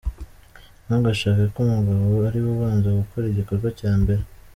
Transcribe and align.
Ntugashake 0.85 1.43
ko 1.53 1.59
Umugabo 1.63 2.15
ariwe 2.29 2.49
ubanza 2.55 2.87
gukora 2.99 3.25
igikorwa 3.27 3.67
cya 3.79 3.91
mbere:. 4.01 4.23